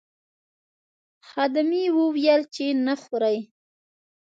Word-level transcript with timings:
خدمې 1.29 1.83
وویل 1.97 2.41
چې 2.55 2.65
نه 2.85 2.93
خورئ. 3.01 3.37